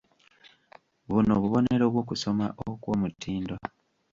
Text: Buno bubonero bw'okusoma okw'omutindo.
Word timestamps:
Buno 1.09 1.33
bubonero 1.41 1.85
bw'okusoma 1.93 2.45
okw'omutindo. 2.69 3.55